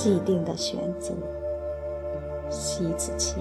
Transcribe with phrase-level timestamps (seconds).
[0.00, 1.12] 既定的选择。
[2.48, 3.38] 西子谦。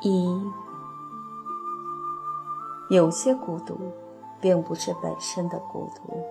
[0.00, 0.40] 一，
[2.88, 3.78] 有些孤独，
[4.40, 6.24] 并不是本身的孤独，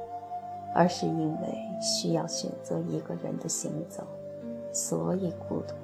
[0.73, 4.03] 而是因为需要选择一个人的行走，
[4.73, 5.75] 所以孤独。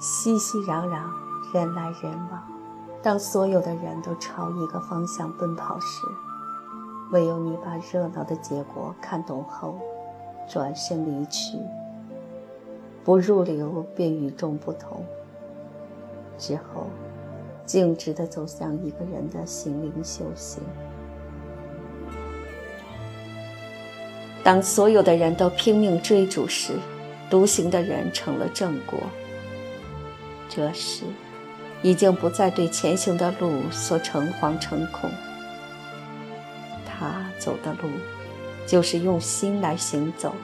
[0.00, 1.00] 熙熙攘攘，
[1.54, 2.42] 人来人往，
[3.08, 6.02] 当所有的人都朝一个方向奔跑时，
[7.10, 9.78] 唯有你把热闹的结果看懂后，
[10.46, 11.56] 转身离去，
[13.02, 15.02] 不入流便与众不同。
[16.36, 16.86] 之后，
[17.64, 20.62] 径直地走向一个人的心灵修行。
[24.44, 26.74] 当所有的人都拼命追逐时，
[27.30, 28.98] 独行的人成了正果。
[30.50, 31.04] 这时，
[31.82, 35.10] 已经不再对前行的路所诚惶诚恐。
[36.86, 37.88] 他走的路，
[38.66, 40.34] 就是用心来行走，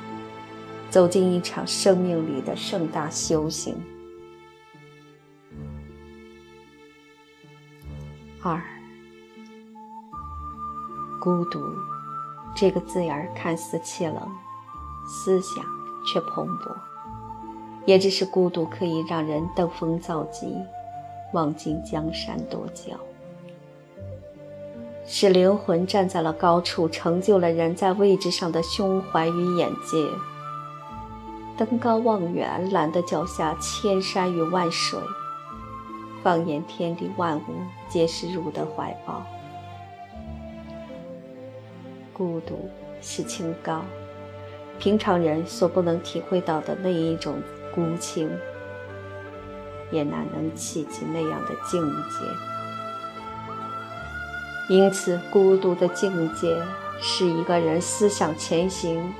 [0.90, 3.74] 走进一场生命里的盛大修行。
[8.42, 8.62] 二，
[11.20, 11.58] 孤独
[12.54, 14.30] 这个字眼看似凄冷，
[15.06, 15.64] 思想
[16.06, 16.76] 却蓬勃。
[17.86, 20.56] 也只是孤独可以让人登峰造极，
[21.34, 22.98] 望尽江山多娇。
[25.06, 29.98] 使灵魂站在了高处，成就了人在位置上的胸怀与眼界。
[31.58, 34.98] 登高望远，揽得脚下千山与万水；
[36.22, 37.42] 放眼天地万物，
[37.86, 39.22] 皆是汝的怀抱。
[42.14, 42.68] 孤独
[43.02, 43.82] 是清高，
[44.78, 47.34] 平常人所不能体会到的那一种
[47.74, 48.30] 孤清，
[49.90, 52.18] 也难能企及那样的境界。
[54.68, 56.56] 因此，孤独的境界
[57.00, 59.12] 是一个人思想前行，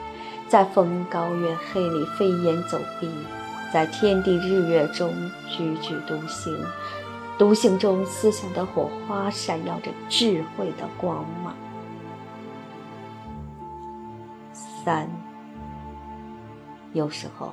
[0.48, 3.10] 在风高月黑里飞檐走壁，
[3.72, 5.12] 在天地日月中
[5.50, 6.58] 踽踽独行。
[7.36, 11.54] 独行中，思想的火花闪耀着智慧的光芒。
[14.52, 15.10] 三，
[16.92, 17.52] 有时候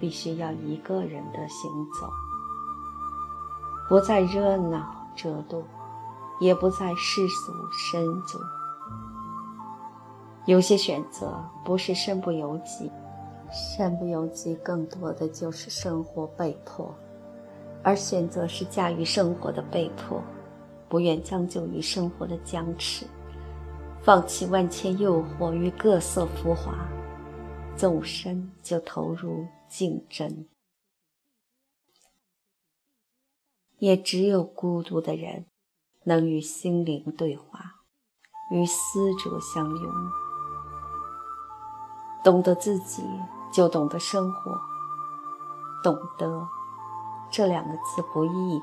[0.00, 1.70] 必须要一个人的行
[2.00, 2.10] 走，
[3.88, 5.62] 不再热闹折堕。
[6.40, 8.36] 也不再世俗深足。
[10.44, 12.90] 有些选择不是身不由己，
[13.78, 16.92] 身不由己更多的就是生活被迫，
[17.84, 20.20] 而选择是驾驭生活的被迫，
[20.88, 23.06] 不愿将就于生活的僵持，
[24.00, 26.74] 放弃万千诱惑与各色浮华，
[27.76, 30.44] 纵身就投入竞争。
[33.82, 35.46] 也只有孤独的人。
[36.04, 37.76] 能与心灵对话，
[38.50, 39.92] 与思者相拥。
[42.24, 43.04] 懂得自己，
[43.52, 44.60] 就懂得生活。
[45.84, 46.48] 懂得
[47.30, 48.60] 这两个字不易，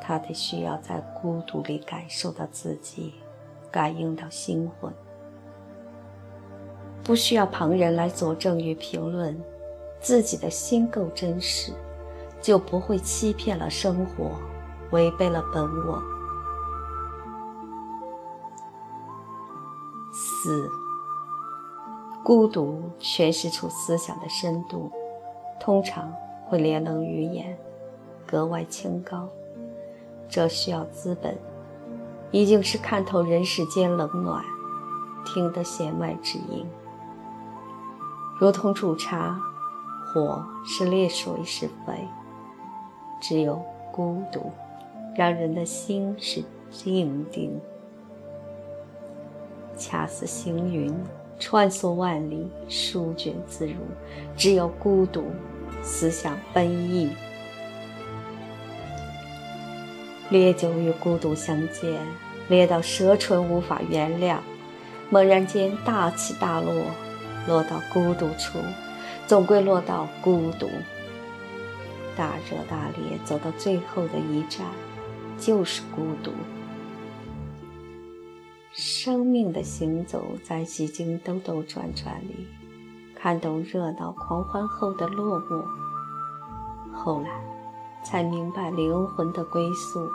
[0.00, 3.14] 他得需要在孤独里感受到自己，
[3.70, 4.92] 感应到心魂。
[7.04, 9.40] 不需要旁人来佐证与评论，
[10.00, 11.72] 自己的心够真实，
[12.42, 14.32] 就不会欺骗了生活，
[14.90, 16.02] 违背了本我。
[20.12, 20.68] 四，
[22.24, 24.90] 孤独诠释出思想的深度，
[25.60, 26.12] 通常
[26.46, 27.56] 会连棱于眼，
[28.26, 29.28] 格外清高。
[30.28, 31.38] 这需要资本，
[32.32, 34.44] 已经是看透人世间冷暖，
[35.24, 36.66] 听得弦外之音。
[38.40, 39.40] 如同煮茶，
[40.06, 42.08] 火是烈，水是沸，
[43.22, 44.50] 只有孤独，
[45.14, 46.42] 让人的心是
[46.72, 47.56] 静定。
[49.78, 50.92] 恰似行云，
[51.38, 53.74] 穿梭万里，舒卷自如。
[54.36, 55.26] 只有孤独，
[55.82, 57.10] 思想奔逸。
[60.28, 62.00] 烈酒与孤独相见，
[62.48, 64.38] 烈到舌唇无法原谅。
[65.10, 66.72] 猛然间大起大落，
[67.46, 68.58] 落到孤独处，
[69.28, 70.68] 总归落到孤独。
[72.16, 74.66] 大热大烈，走到最后的一站，
[75.38, 76.30] 就是孤独。
[78.72, 82.48] 生命的行走在几经兜兜转转里，
[83.14, 85.62] 看懂热闹狂欢后的落寞，
[86.94, 87.28] 后来
[88.02, 90.08] 才明白灵魂的归宿，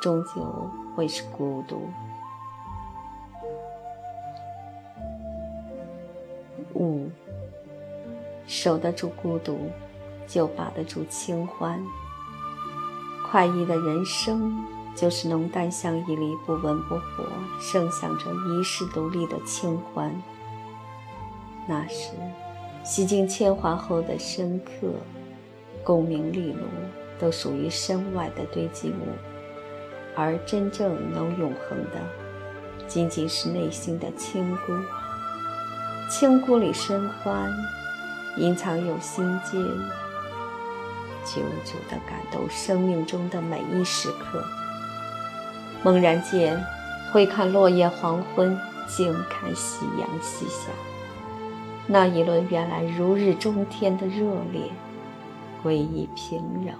[0.00, 1.88] 终究会是孤独。
[6.74, 7.10] 五，
[8.46, 9.58] 守得住孤独，
[10.28, 11.82] 就把得住清欢。
[13.30, 14.64] 快意的人生
[14.94, 17.24] 就是浓淡相宜里不温不火，
[17.60, 20.14] 盛享着遗世独立的清欢。
[21.66, 22.12] 那时，
[22.84, 24.88] 洗尽铅华后的深刻、
[25.84, 26.60] 功名利禄，
[27.18, 29.12] 都属于身外的堆积物，
[30.16, 32.00] 而真正能永恒的，
[32.86, 34.72] 仅仅是内心的清孤。
[36.10, 37.52] 清孤里深欢，
[38.38, 39.62] 隐藏有心间，
[41.34, 44.42] 久久地感动生命中的每一时刻。
[45.84, 46.58] 猛然间，
[47.12, 50.70] 会看落叶黄昏，静看夕阳西下，
[51.86, 54.72] 那一轮原来如日中天的热烈，
[55.62, 56.72] 归于平柔。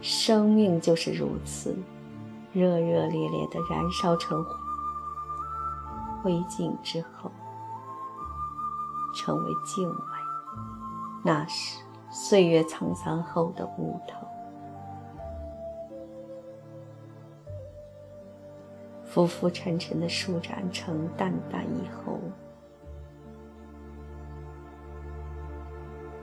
[0.00, 1.76] 生命就是如此，
[2.52, 4.44] 热热烈烈地燃烧成
[6.22, 7.30] 灰烬之后，
[9.14, 9.96] 成为静美。
[11.24, 11.78] 那是
[12.12, 14.26] 岁月沧桑后的乌头。
[19.04, 22.18] 浮浮沉沉的舒展成淡淡以后，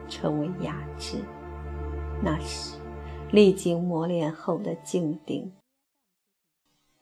[0.08, 1.18] 成为雅致。
[2.24, 2.78] 那是
[3.32, 5.54] 历经磨练后的静定。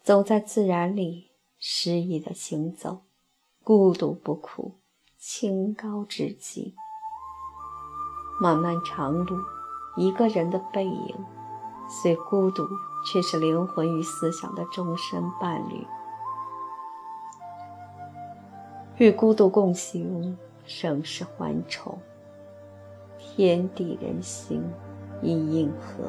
[0.04, 3.02] 走在自然里，诗意的行走，
[3.64, 4.80] 孤独不苦，
[5.18, 6.76] 清高至极。
[8.40, 9.38] 漫漫长路，
[9.96, 11.16] 一个人的背影，
[11.88, 12.68] 虽孤独。
[13.06, 15.88] 却是灵魂与思想的终身伴侣，
[18.98, 21.98] 与孤独共行，生世欢愁，
[23.18, 24.62] 天地人心
[25.22, 26.04] 亦应和。